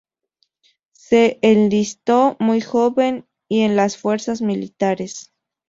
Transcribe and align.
Se 0.93 1.37
enlistó 1.43 2.35
muy 2.39 2.59
joven 2.61 3.27
en 3.49 3.75
las 3.75 3.97
fuerzas 3.99 4.41
militares. 4.41 5.31